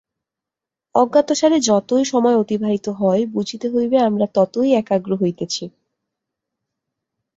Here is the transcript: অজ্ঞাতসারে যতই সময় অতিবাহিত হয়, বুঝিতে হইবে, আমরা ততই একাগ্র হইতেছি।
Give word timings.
অজ্ঞাতসারে 0.95 1.57
যতই 1.61 2.05
সময় 2.05 2.35
অতিবাহিত 2.35 2.85
হয়, 3.01 3.21
বুঝিতে 3.27 3.67
হইবে, 3.69 3.97
আমরা 3.99 4.25
ততই 4.35 4.69
একাগ্র 4.73 5.11
হইতেছি। 5.15 5.65